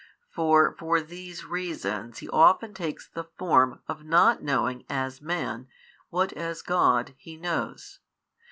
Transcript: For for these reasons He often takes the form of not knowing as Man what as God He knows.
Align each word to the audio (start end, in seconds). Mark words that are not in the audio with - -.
For 0.31 0.75
for 0.79 0.99
these 0.99 1.45
reasons 1.45 2.17
He 2.17 2.29
often 2.29 2.73
takes 2.73 3.07
the 3.07 3.25
form 3.37 3.83
of 3.87 4.03
not 4.03 4.41
knowing 4.41 4.83
as 4.89 5.21
Man 5.21 5.67
what 6.09 6.33
as 6.33 6.63
God 6.63 7.13
He 7.19 7.37
knows. 7.37 7.99